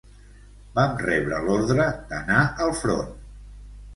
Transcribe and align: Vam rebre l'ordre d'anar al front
Vam 0.77 0.93
rebre 1.01 1.41
l'ordre 1.51 1.85
d'anar 2.13 2.39
al 2.69 2.75
front 2.79 3.15